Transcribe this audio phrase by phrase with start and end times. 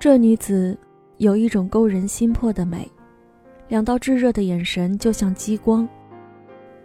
[0.00, 0.74] 这女子
[1.18, 2.90] 有一种勾人心魄的美，
[3.68, 5.86] 两道炙热的眼神就像激光。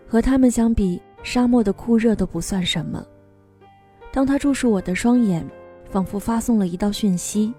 [0.06, 3.02] 和他们相比，沙漠的酷热都不算什么。
[4.12, 5.50] 当她注视我的双眼，
[5.90, 7.54] 仿佛发送了一道讯息，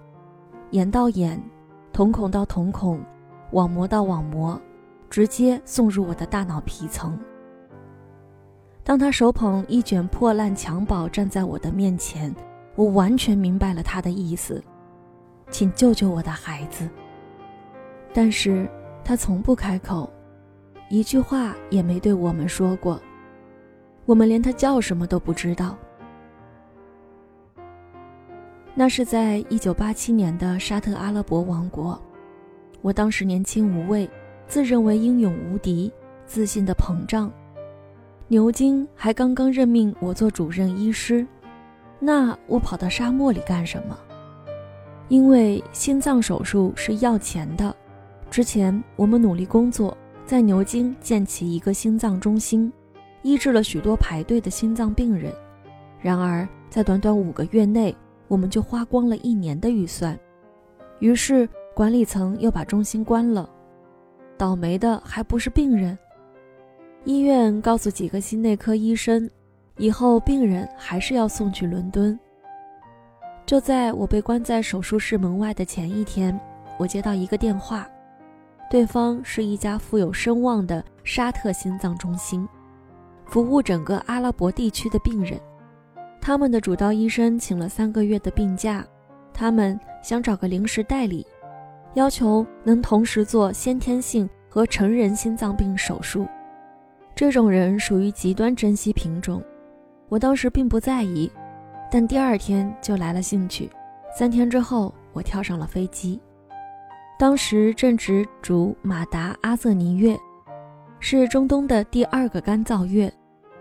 [0.72, 1.42] 眼到眼，
[1.90, 3.00] 瞳孔到瞳孔，
[3.52, 4.60] 网膜到网膜，
[5.08, 7.18] 直接送入我的大脑皮层。
[8.84, 12.30] 当他手捧一卷破烂襁褓站在我的面前，
[12.74, 14.62] 我完全明白了他的意思。
[15.50, 16.88] 请救救我的孩子。
[18.12, 18.68] 但是
[19.04, 20.10] 他从不开口，
[20.88, 23.00] 一句话也没对我们说过，
[24.04, 25.76] 我们连他叫什么都不知道。
[28.74, 31.98] 那是在一九八七年的沙特阿拉伯王国，
[32.82, 34.08] 我当时年轻无畏，
[34.46, 35.90] 自认为英勇无敌，
[36.26, 37.32] 自信的膨胀。
[38.28, 41.26] 牛津还刚刚任命我做主任医师，
[41.98, 43.96] 那我跑到沙漠里干什么？
[45.08, 47.74] 因为心脏手术是要钱的，
[48.30, 52.72] 之前我们努力工作，在牛津建起一个心脏中心，
[53.22, 55.32] 医治了许多排队的心脏病人。
[56.00, 57.94] 然而，在短短五个月内，
[58.26, 60.18] 我们就花光了一年的预算。
[60.98, 63.48] 于是，管理层又把中心关了。
[64.36, 65.96] 倒霉的还不是病人。
[67.04, 69.30] 医院告诉几个心内科医生，
[69.78, 72.18] 以后病人还是要送去伦敦。
[73.46, 76.38] 就在我被关在手术室门外的前一天，
[76.76, 77.88] 我接到一个电话，
[78.68, 82.46] 对方是一家富有声望的沙特心脏中心，
[83.24, 85.40] 服务整个阿拉伯地区的病人。
[86.20, 88.84] 他们的主刀医生请了三个月的病假，
[89.32, 91.24] 他们想找个临时代理，
[91.94, 96.26] 要求能同时做先天性和成人心脏病手术。
[97.14, 99.40] 这种人属于极端珍惜品种，
[100.08, 101.30] 我当时并不在意。
[101.90, 103.70] 但第二天就来了兴趣，
[104.16, 106.20] 三天之后我跳上了飞机。
[107.18, 110.18] 当时正值主马达阿瑟尼月，
[111.00, 113.10] 是中东的第二个干燥月，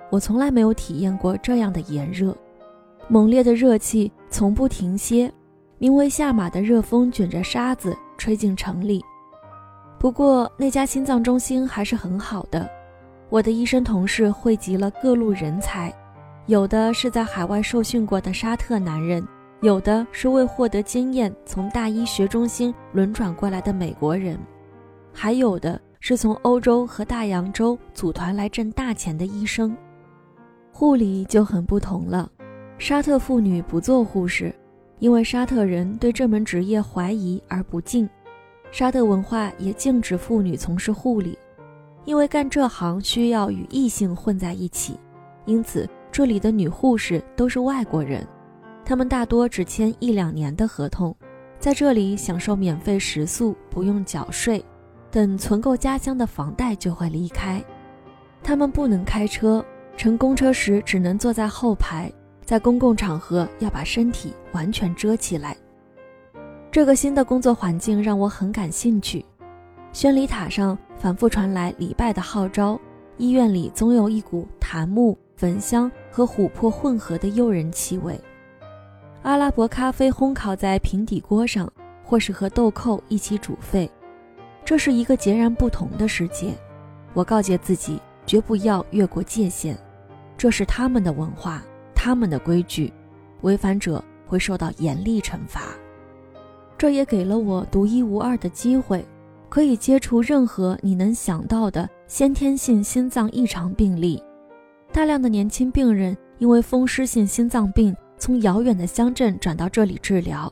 [0.10, 2.36] 我从来没有体验过这样的炎热，
[3.08, 5.32] 猛烈的热气从不停歇，
[5.78, 9.02] 名为下马的热风卷着沙子吹进城里。
[9.98, 12.70] 不过那家心脏中心还是很好的，
[13.30, 15.94] 我的医生同事汇集了各路人才。
[16.48, 19.28] 有的是在海外受训过的沙特男人，
[19.62, 24.38] 有的是为获得经验从大医学中心轮转过来的美国人，
[25.12, 29.76] 还有的是从欧洲和大洋洲组团来挣大钱的医生。
[30.72, 32.30] 护理就很不同了，
[32.78, 34.54] 沙特妇女不做护士，
[35.00, 38.08] 因为沙特人对这门职业怀疑而不敬。
[38.72, 41.36] 沙特文化也禁止妇女从事护理，
[42.04, 45.00] 因为干这行需要与异性混在一起，
[45.46, 45.90] 因此。
[46.16, 48.26] 这里的女护士都是外国人，
[48.86, 51.14] 她们大多只签一两年的合同，
[51.60, 54.64] 在这里享受免费食宿，不用缴税，
[55.12, 57.62] 等存够家乡的房贷就会离开。
[58.42, 59.62] 她们不能开车，
[59.98, 62.10] 乘公车时只能坐在后排，
[62.46, 65.54] 在公共场合要把身体完全遮起来。
[66.72, 69.26] 这个新的工作环境让我很感兴趣。
[69.92, 72.80] 宣礼塔上反复传来礼拜的号召，
[73.18, 75.18] 医院里总有一股檀木。
[75.36, 78.20] 焚香和琥珀混合的诱人气味，
[79.24, 81.72] 阿拉伯咖啡烘烤在平底锅上，
[82.04, 83.90] 或是和豆蔻一起煮沸，
[84.64, 86.54] 这是一个截然不同的世界。
[87.14, 89.76] 我告诫自己，绝不要越过界限，
[90.38, 91.62] 这是他们的文化，
[91.94, 92.94] 他们的规矩，
[93.42, 95.62] 违反者会受到严厉惩罚。
[96.78, 99.06] 这也给了我独一无二的机会，
[99.50, 104.22] 可以接触任何你能想到的先天性心脏异常病例。
[104.96, 110.50] 大量的年轻病人因为风湿性心脏病从遥远的乡镇转到这里治疗，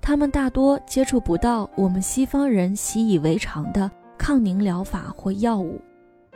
[0.00, 3.88] 他们大多接触不到我们西方人习以为常的
[4.18, 5.80] 抗凝疗法或药物。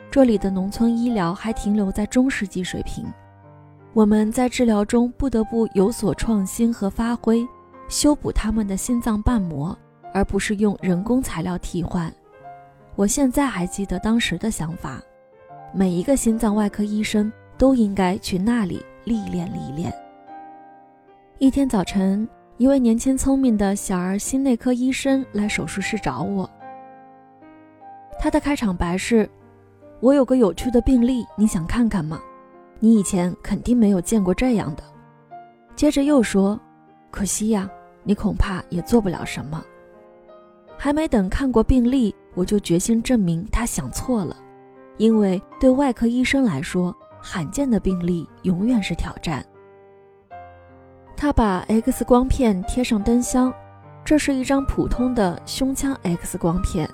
[0.09, 3.05] 这里的农村医疗还停留在中世纪水平。
[3.91, 7.45] 我们在治疗中不得不有所创新和发挥，
[7.89, 9.77] 修补他们的心脏瓣膜，
[10.13, 12.09] 而不是用人工材料替换。
[12.95, 15.01] 我现在还记得当时的想法。
[15.71, 19.93] 每一个心脏外科医生都应该去那里历练历练。
[21.37, 22.27] 一天早晨，
[22.57, 26.49] 一位年轻聪明的小儿心内科医生来手术室找我。
[28.19, 29.29] 他的开场白是
[30.01, 32.19] ：“我有个有趣的病例，你想看看吗？
[32.79, 34.83] 你以前肯定没有见过这样的。”
[35.75, 36.59] 接着又说
[37.11, 37.69] ：“可惜呀，
[38.03, 39.63] 你恐怕也做不了什么。”
[40.75, 44.35] 还没等看过病例，我就决心证明他想错了。
[44.99, 49.43] 因为对外科医生来说，罕见的病例永远是挑战。
[51.15, 53.51] 他把 X 光片贴上灯箱，
[54.03, 56.87] 这是一张普通的胸腔 X 光片，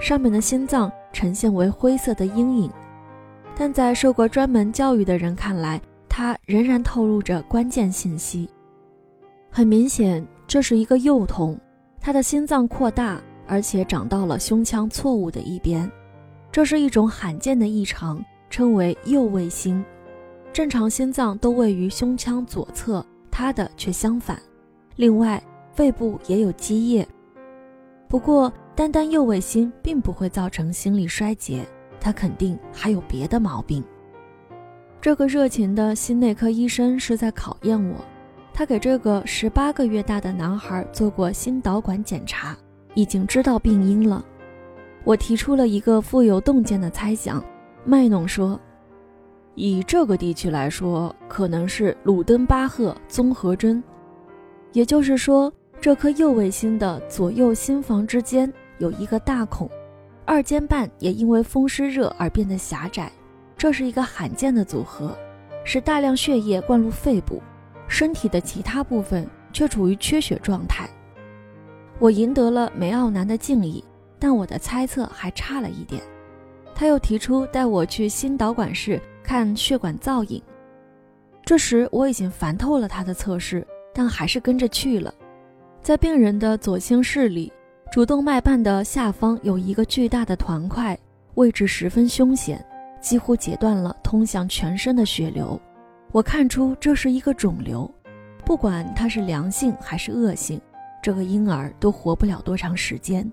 [0.00, 2.70] 上面的心脏呈现为灰色的阴影，
[3.56, 8.50] 但在受过专门教育的人看来，它仍然透露着关键信息。
[9.50, 11.56] 很明显，这是一个幼童，
[12.00, 15.88] 他的心脏扩大，而且长到了胸腔错误的一边，
[16.52, 19.82] 这是一种罕见的异常，称为右位心。
[20.52, 24.38] 正常心脏都位于胸腔左侧，他的却相反。
[24.96, 27.08] 另外，肺部也有积液。
[28.06, 31.66] 不过，单单右位心并不会造成心力衰竭，
[31.98, 33.82] 他肯定还有别的毛病。
[35.00, 37.96] 这个热情的心内科医生是在考验我。
[38.52, 42.54] 他给这个十八个月大的男孩做过心导管检查，
[42.92, 44.22] 已经知道病因了。
[45.04, 47.44] 我提出了一个富有洞见的猜想，
[47.84, 48.58] 卖弄说。
[49.54, 53.82] 以这个地区来说，可能是鲁登巴赫综合征，
[54.72, 59.68] 也就是说，这颗右卫星的左右心房之间有一个大孔，
[60.24, 63.12] 二尖瓣也因为风湿热而变得狭窄，
[63.56, 65.14] 这是一个罕见的组合，
[65.64, 67.42] 使大量血液灌入肺部，
[67.88, 70.88] 身体的其他部分却处于缺血状态。
[71.98, 73.84] 我赢得了梅奥南的敬意，
[74.22, 76.00] 但我的猜测还差了一点。
[76.72, 79.02] 他又提出带我去心导管室。
[79.24, 80.42] 看血管造影，
[81.44, 83.64] 这时我已经烦透了他的测试，
[83.94, 85.14] 但还是跟着去了。
[85.80, 87.50] 在病人的左心室里，
[87.92, 90.98] 主动脉瓣的下方有一个巨大的团块，
[91.34, 92.62] 位置十分凶险，
[93.00, 95.58] 几乎截断了通向全身的血流。
[96.10, 97.88] 我看出这是一个肿瘤，
[98.44, 100.60] 不管它是良性还是恶性，
[101.00, 103.24] 这个婴儿都活不了多长时间。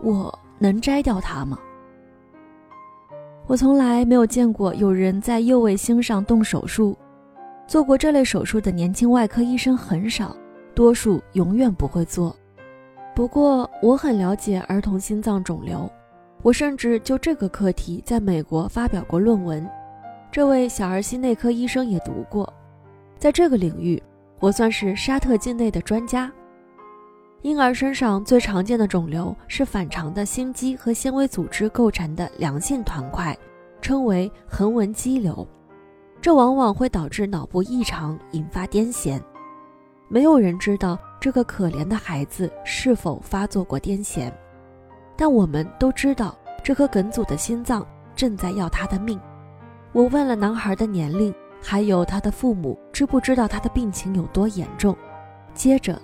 [0.00, 1.58] 我能摘掉它吗？
[3.46, 6.96] 我从来没有见过有人在右卫星上动手术，
[7.66, 10.36] 做过这类手术的年轻外科医生很少，
[10.74, 12.36] 多数永远不会做。
[13.14, 15.90] 不过我很了解儿童心脏肿瘤，
[16.42, 19.68] 我甚至就这个课题在美国发表过论文。
[20.30, 22.52] 这位小儿心内科医生也读过，
[23.18, 24.00] 在这个领域，
[24.40, 26.30] 我算是沙特境内的专家。
[27.42, 33.36] 婴儿身上最常见的肿瘤是反常的心肌和纤维组织构成的良性团块，
[33.80, 35.46] 称为横纹肌瘤。
[36.20, 39.20] 这往往会导致脑部异常，引发癫痫。
[40.08, 44.32] 没有人知道这个可怜的孩子是否发作过癫痫，
[45.16, 47.86] 但我们都知道这颗梗阻的心脏
[48.16, 49.18] 正在要他的命。
[49.92, 51.32] 我问了男孩的年龄，
[51.62, 54.96] 还有他的父母知不知道他的病情有多严重。
[55.54, 55.96] 接着。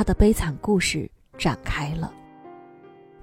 [0.00, 1.06] 他的悲惨故事
[1.36, 2.10] 展开了。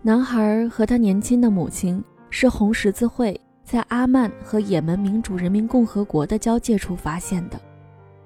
[0.03, 7.59] 男孩和他年轻的母亲是红十字会在阿曼和也门民主人民共和国的交界处发现的，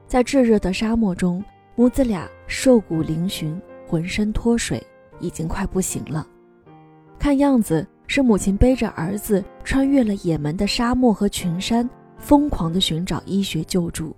[0.06, 1.42] 在炙热的沙漠中，
[1.76, 3.58] 母子俩瘦骨嶙峋，
[3.88, 4.86] 浑身脱水，
[5.22, 6.28] 已经快不行了。
[7.18, 14.14] 看样子是母亲背着儿子穿越了也门的沙漠和群山，疯狂地寻找医学救助。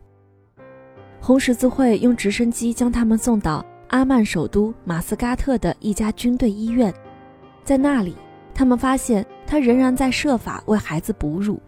[1.22, 3.64] 红十字会用直升机将他们送到。
[3.94, 6.92] 阿曼首都马斯嘎特的一家军队医院，
[7.64, 8.16] 在那里，
[8.52, 11.62] 他们发现他仍然在设法为孩子哺乳，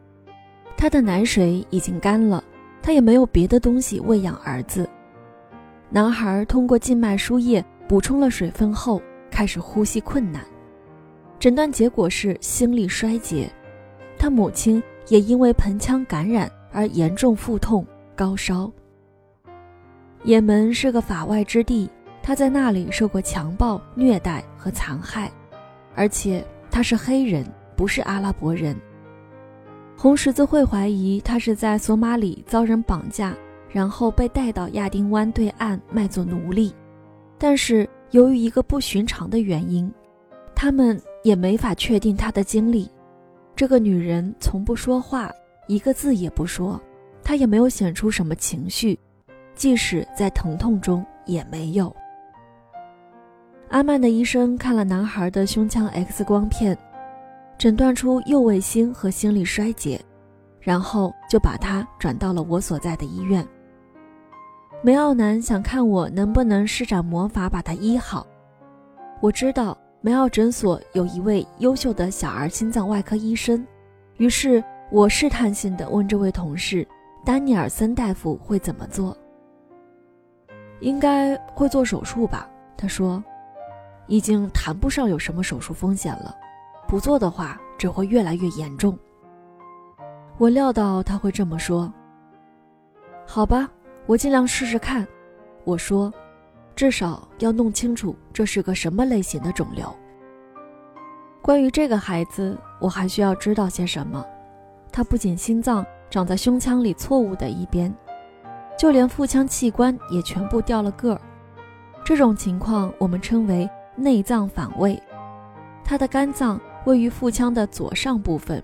[0.75, 2.43] 他的奶水已经干了，
[2.81, 4.89] 他也没有别的东西喂养儿子。
[5.87, 8.99] 男孩通过静脉输液补充了水分后，
[9.29, 10.43] 开始呼吸困难，
[11.37, 13.47] 诊断结果是心力衰竭。
[14.17, 17.85] 他母亲也因为盆腔感染而严重腹痛、
[18.15, 18.71] 高烧。
[20.23, 21.87] 也门是个法外之地。
[22.25, 25.31] 他在那里受过强暴、虐待和残害，
[25.93, 28.75] 而且他是黑人，不是阿拉伯人。
[29.95, 33.31] 红十字会怀疑他是在索马里遭人绑架，
[33.69, 36.73] 然后被带到亚丁湾对岸卖作奴隶。
[37.37, 39.93] 但是由于一个不寻常的原因，
[40.55, 42.89] 他们也没法确定他的经历。
[43.55, 45.31] 这个女人从不说话，
[45.67, 46.81] 一个字也不说，
[47.23, 48.97] 她也没有显出什么情绪，
[49.53, 51.95] 即使在疼痛中也没有。
[53.75, 56.77] 阿曼的医生看了男孩的胸腔 X 光片，
[57.57, 59.99] 诊断出右卫星和心力衰竭，
[60.61, 63.45] 然后就把他转到了我所在的医院。
[64.81, 68.25] 梅奥南想看我能不能施展魔法把他医好。
[69.19, 73.67] 我知道梅奥诊所有一位优秀的小儿心脏外科医生，
[74.15, 76.87] 于是我试探性地问这位同事，
[77.25, 79.17] 丹尼尔森大夫会怎么做？
[80.79, 82.49] 应该会做手术吧？
[82.77, 83.21] 他说。
[84.07, 86.35] 已经谈不上有什么手术风险了，
[86.87, 88.97] 不做的话只会越来越严重。
[90.37, 91.91] 我料到他会这么说。
[93.25, 93.69] 好吧，
[94.05, 95.07] 我尽量试试看。
[95.63, 96.13] 我说，
[96.75, 99.91] 至少要弄清楚这是个什么类型的肿瘤。
[101.41, 104.23] 关于这个孩子，我还需要知道些什么？
[104.91, 107.93] 他不仅心脏长在胸腔里错误的一边，
[108.77, 111.21] 就连腹腔器官也全部掉了个儿。
[112.03, 115.01] 这种情况我们称为内脏反位。
[115.83, 118.63] 他的肝脏位于腹腔的左上部分，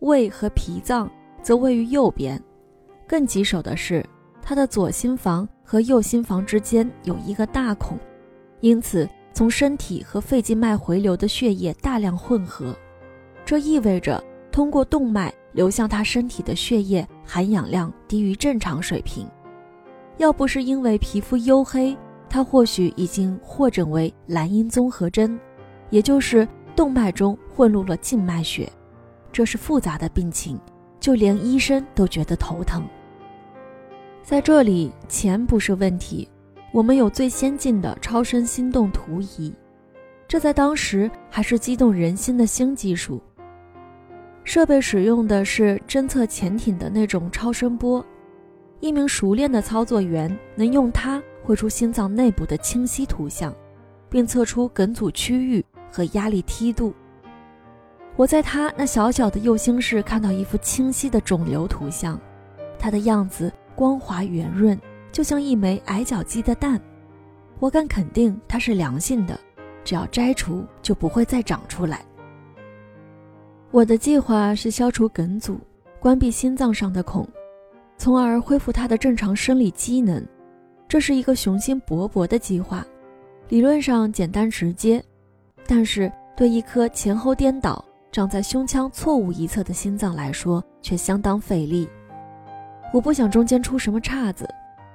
[0.00, 1.10] 胃和脾脏
[1.42, 2.40] 则位于右边。
[3.06, 4.04] 更棘手的是，
[4.40, 7.98] 他的左心房和右心房之间有一个大孔，
[8.60, 12.74] 因此从身体和肺静脉回流的血液大量混合，
[13.44, 14.22] 这意味着
[14.52, 19.28] 通过动脉流向他身体的血液含氧量低于正常水平。
[20.18, 21.96] 要不是因为皮肤黝黑，
[22.30, 25.38] 他或许已经获诊为蓝阴综合征，
[25.90, 26.46] 也就是
[26.76, 28.70] 动脉中混入了静脉血。
[29.32, 30.58] 这是复杂的病情，
[31.00, 32.86] 就连医生都觉得头疼。
[34.22, 36.28] 在这里，钱不是问题。
[36.72, 39.52] 我们有最先进的超声心动图仪，
[40.28, 43.20] 这在当时还是激动人心的新技术。
[44.44, 48.04] 设备使用的是侦测潜艇的那种超声波，
[48.80, 53.54] 一名熟练的操作员能用它绘出心脏内部的清晰图像，
[54.08, 56.92] 并测出梗阻区域和压力梯度。
[58.16, 62.20] 我在他那小小的右心室看到一幅清晰的肿瘤图像，
[62.78, 63.52] 它的样子。
[63.76, 64.78] 光滑圆润，
[65.10, 66.78] 就像一枚矮脚鸡的蛋。
[67.60, 69.40] 我敢肯定它是良性的，
[69.82, 72.04] 只要摘除就不会再长出来。
[73.70, 75.58] 我的计划是消除梗阻，
[75.98, 77.26] 关闭心脏上的孔，
[78.00, 80.26] 从而恢复他的正常生理机能。
[80.88, 82.82] 这是一个雄心勃勃的计划，
[83.50, 85.04] 理论上简单直接，
[85.66, 91.86] 但是对一颗前后颠倒、长在胸腔错误一侧的心脏来说，却相当费力。
[92.90, 94.48] 我不想中间出什么岔子，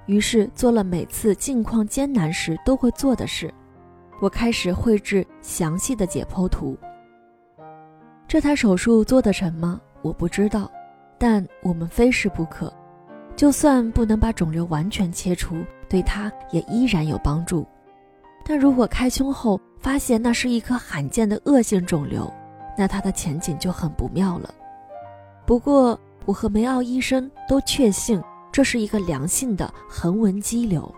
[0.07, 3.53] 于是做了每次境况艰难时都会做的事。
[4.19, 6.75] 我开始绘制详细的解剖图。
[8.27, 9.79] 这台手术做得成吗？
[10.01, 10.71] 我不知道，
[11.19, 12.73] 但我们非试不可。
[13.35, 15.57] 就算不能把肿瘤完全切除，
[15.89, 17.65] 对他也依然有帮助。
[18.45, 22.31] 但如果开胸后发现那是一颗罕见的恶性肿瘤，
[22.77, 24.53] 那他的前景就很不妙了。
[25.45, 25.99] 不过。
[26.27, 28.19] 我和梅奥医生都确信
[28.51, 30.91] 这是一个良性的横纹肌瘤。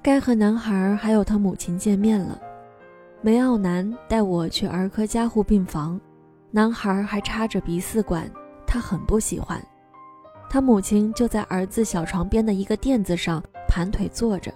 [0.00, 2.40] 该和男孩还有他母亲见面了。
[3.22, 6.00] 梅奥男带我去儿科加护病房，
[6.52, 8.30] 男孩还插着鼻饲管，
[8.68, 9.60] 他很不喜欢。
[10.52, 14.52] 他母亲就在儿子小床边的一个垫子上盘腿坐着，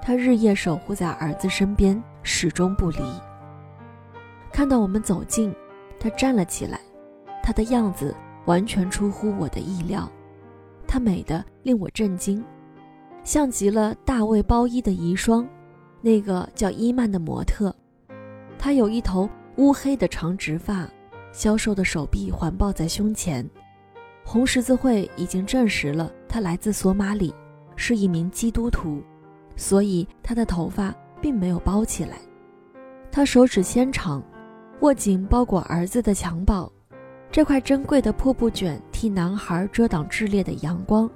[0.00, 3.02] 他日夜守护在儿子身边，始终不离。
[4.50, 5.54] 看到我们走近，
[6.00, 6.80] 他站了起来。
[7.42, 8.14] 他的样子
[8.46, 10.10] 完全出乎我的意料，
[10.86, 12.42] 他美得令我震惊，
[13.22, 15.46] 像极了大卫包伊的遗孀，
[16.00, 17.74] 那个叫伊曼的模特。
[18.58, 20.88] 他有一头乌黑的长直发，
[21.32, 23.46] 消瘦的手臂环抱在胸前。
[24.30, 27.34] 红十字会已经证实了他来自索马里，
[27.76, 29.02] 是一名基督徒，
[29.56, 32.18] 所以他的头发并没有包起来。
[33.10, 34.22] 他手指纤长，
[34.80, 36.70] 握紧包裹儿子的襁褓。
[37.30, 41.08] 这块珍贵的破布卷替男孩遮挡炽烈的阳光，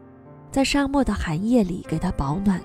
[0.50, 2.59] 在沙漠的寒夜里给他保暖。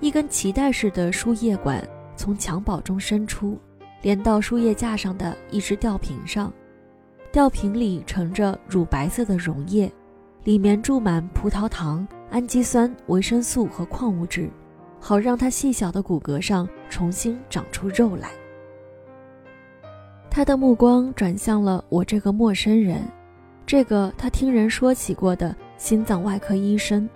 [0.00, 1.82] 一根脐带式的输液管
[2.14, 3.58] 从襁褓中伸出，
[4.02, 6.52] 连到输液架上的一只吊瓶上。
[7.32, 9.90] 吊瓶里盛着乳白色的溶液，
[10.42, 14.50] 里面注满葡萄糖、氨基酸、维生素和矿物质，
[14.98, 18.30] 好让他细小的骨骼上重新长出肉来。
[20.28, 23.00] 他的目光转向了我这个陌生人，
[23.64, 27.08] 这个他听人说起过的心脏外科医生。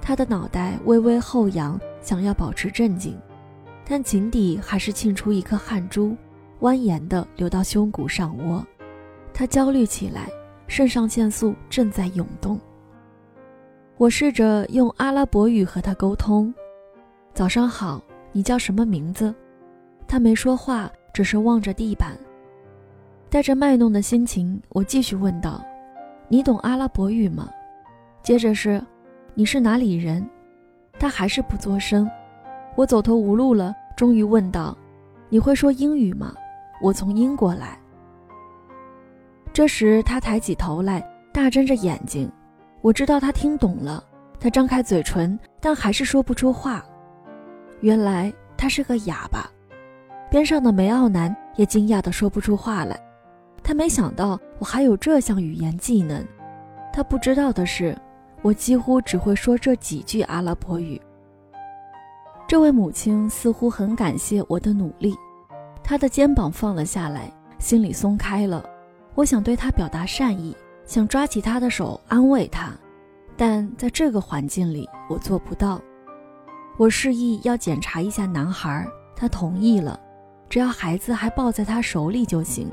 [0.00, 3.14] 他的脑袋微微后仰，想要保持镇静，
[3.84, 6.16] 但井底还是沁出一颗汗珠，
[6.60, 8.64] 蜿蜒地流到胸骨上窝。
[9.38, 10.28] 他焦虑起来，
[10.66, 12.58] 肾上腺素正在涌动。
[13.96, 16.52] 我试着用阿拉伯语和他沟通
[17.34, 18.02] ：“早上好，
[18.32, 19.32] 你叫什么名字？”
[20.08, 20.90] 他没说话。
[21.14, 22.16] 只是望着地板，
[23.28, 25.64] 带着卖弄的心情，我继续问道
[26.28, 27.48] ：“你懂阿拉伯语吗？”
[28.22, 28.80] 接着是
[29.34, 30.28] ：“你是哪里人？”
[30.98, 32.08] 他还是不作声。
[32.76, 34.76] 我走投无路了，终于问道
[35.30, 36.34] ：“你会说英语吗？”
[36.82, 37.76] 我从英国来。
[39.58, 42.30] 这时他抬起头来，大睁着眼睛。
[42.80, 44.04] 我知道他听懂了。
[44.38, 46.80] 他张开嘴唇，但还是说不出话。
[47.80, 49.50] 原来他是个哑巴。
[50.30, 52.96] 边上的梅奥男也惊讶地说不出话来，
[53.60, 56.24] 他没想到我还有这项语言技能。
[56.92, 57.98] 他不知道的是，
[58.42, 61.02] 我几乎只会说这几句阿拉伯语，
[62.46, 65.16] 这位母亲似乎很感谢我的努力，
[65.82, 68.64] 她的肩膀放了下来，心里松开了。
[69.18, 72.70] 我想对他表达善意，想抓起他的手安慰他，
[73.36, 75.82] 但在这个环境里我做不到。
[76.76, 79.98] 我示意要检查一下男孩，他同意了，
[80.48, 82.70] 只要孩子还抱在他手里就行。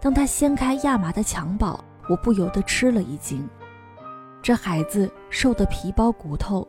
[0.00, 3.48] 当他掀开亚麻的襁褓，我不由得吃了一惊，
[4.42, 6.66] 这孩子瘦得皮包骨头。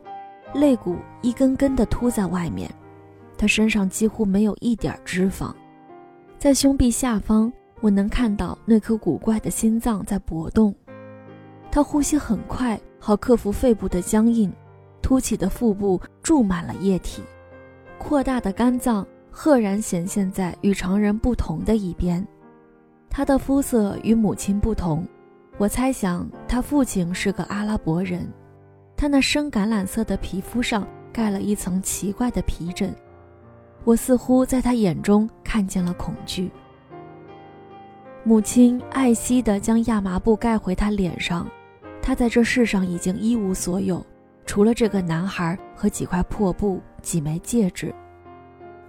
[0.54, 2.72] 肋骨一根根的凸在外面，
[3.36, 5.52] 他身上几乎没有一点脂肪，
[6.38, 10.74] 在胸壁下方，我能看到那颗古怪的心脏在搏动。
[11.70, 14.50] 他呼吸很快，好克服肺部的僵硬，
[15.02, 17.22] 凸起的腹部注满了液体，
[17.98, 22.26] 扩大的肝脏赫然显现在与常人不同的一边。
[23.10, 25.06] 他的肤色与母亲不同，
[25.58, 28.26] 我猜想他父亲是个阿拉伯人。
[28.96, 32.94] 他那深橄榄色的皮肤上盖了一层奇怪的皮疹，
[33.82, 36.48] 我似乎在他眼中看见了恐惧。
[38.24, 41.44] 母亲爱惜地将亚麻布盖回他脸上，
[42.00, 44.04] 他在这世上已经一无所有，
[44.46, 47.92] 除了这个男孩和几块破布、几枚戒指。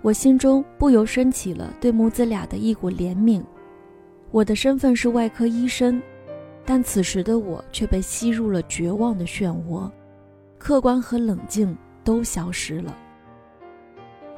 [0.03, 3.41] 我心中不由升起了对母子俩的一股怜悯。
[4.29, 5.99] 我的身份是外科医生，
[6.63, 9.89] 但此时的我却被吸入了绝望的漩涡。
[10.59, 12.95] 客观和冷静都消失了。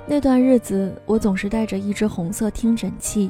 [0.08, 3.30] 那段日子，我总是带着一只红色听诊器，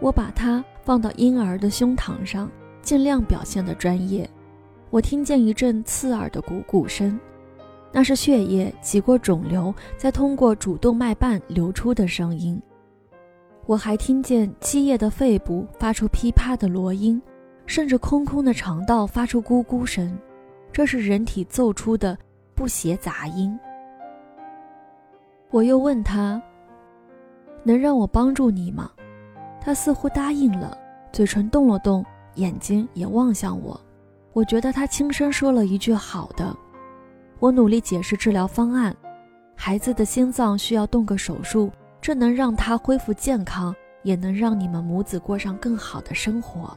[0.00, 4.26] 我把它放到婴儿的胸膛上，尽量表现的专业。
[4.88, 7.20] 我听见一阵刺耳的鼓鼓声，
[7.92, 12.58] 那是血液挤过肿瘤，再通过主动脉瓣流出的声音。
[13.66, 17.20] 我还听见积液的肺部发出噼啪的锣音，
[17.66, 20.18] 甚至空空的肠道发出咕咕声。
[20.72, 22.16] 这是人体奏出的
[22.54, 23.54] 不协杂音。
[25.50, 26.40] 我又问他
[27.62, 28.90] ：“能让我帮助你吗？”
[29.68, 30.74] 他似乎答应了，
[31.12, 32.02] 嘴唇动了动，
[32.36, 33.78] 眼睛也望向我。
[34.32, 36.56] 我觉得他轻声说了一句“好的”。
[37.38, 38.96] 我努力解释治疗方案：
[39.54, 46.74] 孩子的心脏需要动个手术，这能让他恢复健康，也能让你们母子过上更好的生活。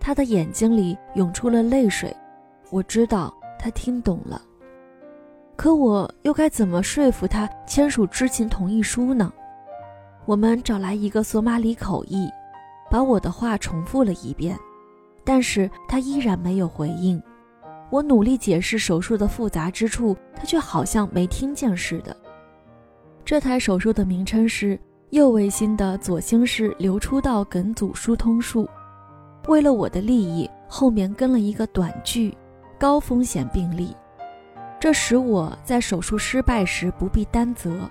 [0.00, 2.16] 他的眼睛里涌出了泪水。
[2.70, 4.40] 我知道他听懂了，
[5.56, 9.30] 可我又该怎么说服他签署知情同意书呢？
[10.26, 12.28] 我们找来一个索马里口译，
[12.90, 14.58] 把我的话重复了一遍，
[15.24, 17.22] 但是他依然没有回应。
[17.90, 22.16] 我努力解释手术的复杂之处，他却好像没听见似的。
[23.24, 24.78] 这台手术的名称是
[25.10, 28.68] 右卫心的左心室流出道梗阻疏通术。
[29.46, 32.36] 为了我的利益，后面跟了一个短句。
[32.76, 33.96] 高风险病例，
[34.80, 37.88] 这使我在手术失败时不必担责，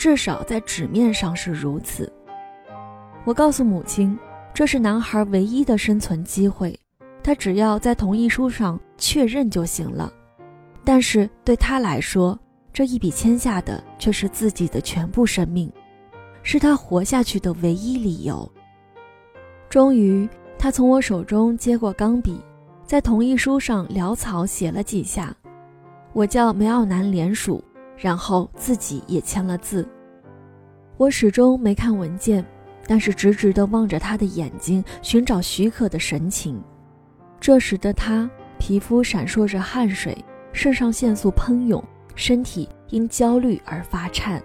[0.00, 2.10] 至少在纸面上是如此。
[3.26, 4.18] 我告诉母亲，
[4.54, 6.74] 这是男孩唯一的生存机会，
[7.22, 10.10] 他只要在同意书上确认就行了。
[10.86, 12.38] 但是对他来说，
[12.72, 15.70] 这一笔签下的却是自己的全部生命，
[16.42, 18.50] 是他活下去的唯一理由。
[19.68, 20.26] 终于，
[20.58, 22.40] 他从我手中接过钢笔。
[22.86, 25.36] 在同意书上潦草写了几下，
[26.14, 27.62] 我叫梅奥南联署，
[28.00, 29.86] 然后自己也签了字。
[30.96, 32.44] 我始终没看文件，
[32.86, 36.60] 但是直直地望着他的眼睛，寻找许可的神情。
[37.38, 40.16] 这时的他皮肤闪烁着汗水，
[40.52, 41.82] 肾上腺素喷涌，
[42.14, 44.42] 身体因焦虑而发颤。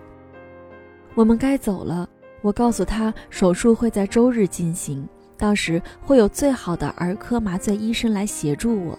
[1.14, 2.08] 我们该走了，
[2.42, 5.08] 我告诉他，手术会在周日进行。
[5.38, 8.98] 到时会有最好的儿科麻醉医生来协助我，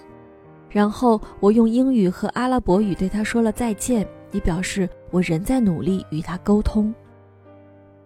[0.69, 6.95] 然后我用英语和阿拉伯语对他说了再见，以表示我仍在努力与他沟通。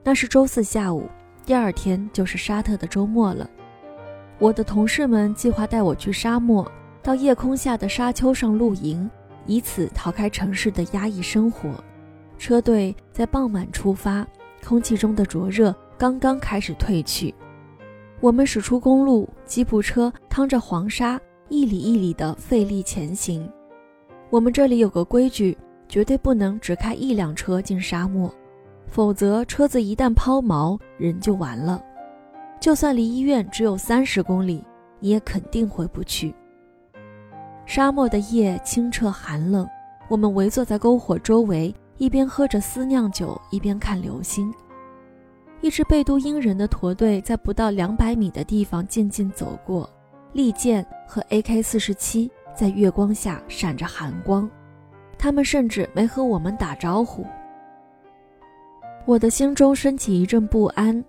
[0.03, 1.09] 那是周四下午，
[1.45, 3.49] 第二天就是沙特的周末了。
[4.39, 6.67] 我的同事们计划带我去沙漠，
[7.03, 9.09] 到夜空下的沙丘上露营，
[9.45, 11.69] 以此逃开城市的压抑生活。
[12.39, 14.27] 车队在傍晚出发，
[14.67, 17.35] 空气中的灼热刚刚开始褪去。
[18.21, 23.47] 我们驶出公路，吉普车趟着黄沙，一里一里的费力前行。
[24.31, 25.57] 我们这里有个规矩，
[25.91, 28.33] 绝对不能只开一辆车进沙漠，
[28.87, 31.83] 否则车子一旦抛锚，人就完了。
[32.61, 34.65] 就算离医院只有三十公里，
[35.01, 36.33] 你也肯定回不去。
[37.67, 39.69] 沙漠的夜清澈寒冷，
[40.09, 44.55] 我们围坐在篝火周围，一边喝着私酿酒，一边看流星。
[45.61, 49.91] 一支贝都因人的驼队在不到两百米的地方静静走过，
[50.35, 54.49] 利剑和 AK-47 在月光下闪着寒光。
[55.21, 57.27] 他们甚至没和我们打招呼，
[59.05, 61.05] 我的心中升起一阵不安。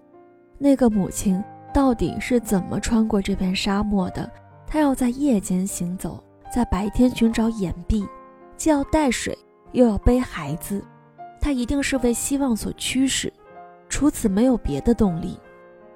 [0.57, 1.41] 那个母亲
[1.73, 4.29] 到底是怎么穿过这片沙漠的？
[4.67, 6.21] 她要在夜间行走，
[6.53, 8.05] 在白天寻找掩蔽，
[8.57, 9.35] 既要带水，
[9.71, 10.83] 又要背孩子。
[11.39, 13.31] 她一定是为希望所驱使，
[13.87, 15.39] 除此没有别的动力。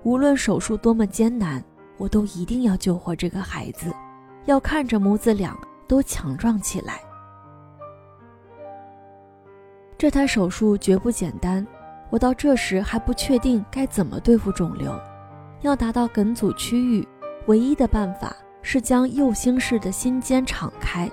[0.04, 1.62] 无论手术多么艰难，
[1.97, 3.93] 我都一定要救活这个孩子，
[4.45, 5.54] 要看着母子俩
[5.86, 7.01] 都强壮起来。
[10.06, 11.65] 这台手术绝不简单，
[12.12, 14.96] 我到这时还不确定该怎么对付肿瘤。
[15.62, 17.08] 要达到梗阻区域，
[17.48, 21.10] 唯一的办法是将右心室的心尖敞开，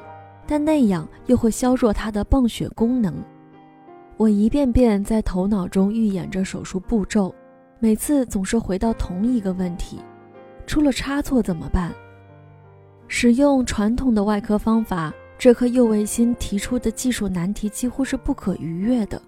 [0.47, 3.15] 但那样又会削弱它的泵血功能。
[4.19, 7.35] 我一遍遍在头脑中预演着手术步骤，
[7.79, 10.01] 每次总是回到同一个问题：
[10.67, 11.91] 出了差错怎么办？
[13.09, 15.11] 使用传统的外科方法。
[15.43, 19.21] 这颗右卫星提出的技术难题几乎是不可逾越的。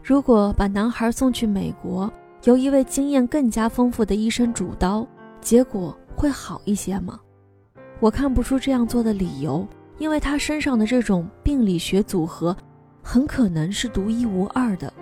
[0.00, 2.08] 如果把男孩送去美国，
[2.44, 5.04] 由一位经验更加丰富的医生主刀，
[5.40, 7.18] 结果会好一些吗？
[7.98, 9.66] 我看不出这样做的理由，
[9.98, 12.56] 因为他身上的这种病理学组合
[13.02, 14.92] 很可能是独一无二的。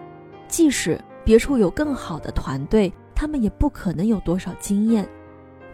[0.49, 5.07] 即使别处有更好的团队，他们也不可能有多少经验。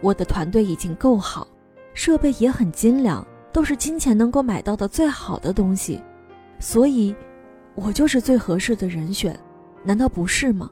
[0.01, 1.47] 我的团队已经够好，
[1.93, 3.25] 设备也很精良。
[3.55, 6.03] 都是金钱能够买到的最好的东西，
[6.59, 7.15] 所以，
[7.73, 9.33] 我就是最合适的人选，
[9.81, 10.69] 难道不是吗？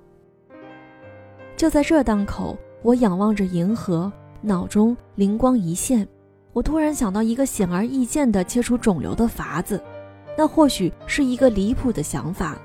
[1.56, 6.06] 就在这当口，我仰望着银河，脑中灵光一现，
[6.52, 9.82] 我突然想到一个显而易见的切除肿瘤的法子，
[10.38, 12.58] 那或许是一个离谱的想法，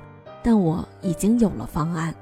[0.43, 2.13] 但我已经有了方案。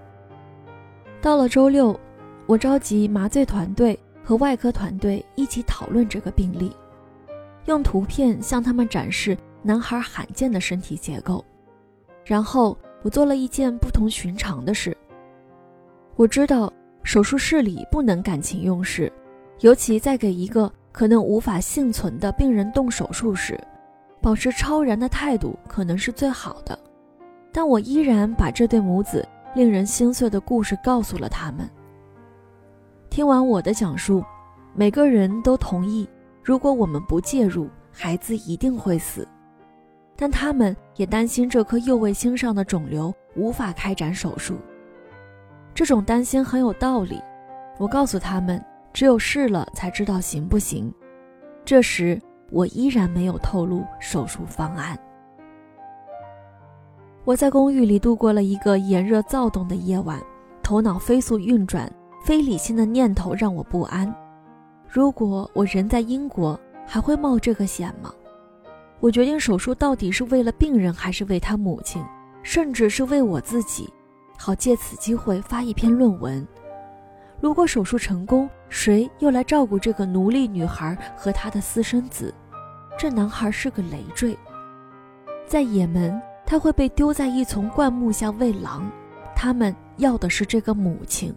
[1.23, 1.99] 到了周六，
[2.45, 6.71] 我召集麻醉团队和外科团队一起讨论这个病例。
[7.67, 11.45] 用图片向他们展示男孩罕见的身体结构，
[12.25, 14.97] 然后我做了一件不同寻常的事。
[16.15, 19.13] 我知道手术室里不能感情用事，
[19.61, 23.59] 尤其在给一个可能无法幸存的病人动手术时，
[24.23, 26.79] 保持超然的态度可能是最好的。
[27.53, 31.69] 但我依然把这对母子令人心碎的故事告诉了他们。
[33.11, 34.25] 听完我的讲述，
[34.75, 36.09] 每个人都同意。
[36.47, 39.27] 如果我们不介入，孩子一定会死。
[40.15, 44.55] 但他们也担心这颗右卫星上的肿瘤无法开展手术。
[45.75, 47.21] 这种担心很有道理。
[47.79, 50.95] 我告诉他们，只有试了才知道行不行。
[51.65, 52.17] 这时，
[52.53, 54.97] 我依然没有透露手术方案。
[57.25, 60.23] 我在公寓里度过了一个炎热躁动的夜晚，
[60.63, 61.93] 头脑飞速运转，
[62.25, 64.15] 非理性的念头让我不安。
[64.97, 68.11] 如果我人在英国，还会冒这个险吗？
[68.99, 72.03] 我决定手术到底是为了病人，还是为他母亲，
[72.43, 73.93] 甚至是为我自己，
[74.39, 76.49] 好借此机会发一篇论文。
[77.43, 82.33] 如果手术成功，谁又来照顾这个奴隶女孩和她的私生子？
[82.99, 84.35] 这男孩是个累赘，
[85.47, 88.91] 在也门，他会被丢在一丛灌木下喂狼。
[89.35, 91.35] 他们要的是这个母亲。